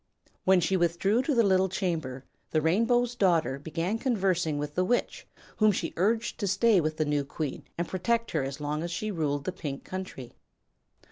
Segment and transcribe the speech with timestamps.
[0.45, 5.27] When she withdrew to the little chamber the Rainbow's Daughter began conversing with the Witch,
[5.57, 8.89] whom she urged to stay with the new queen and protect her as long as
[8.89, 10.33] she ruled the Pink Country.